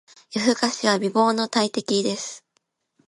[0.31, 2.43] 夜更かしは美容の大敵です。